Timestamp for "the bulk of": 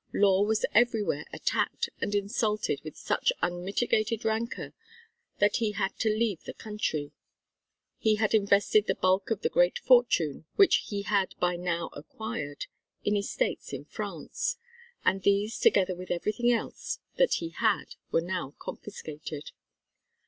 8.87-9.41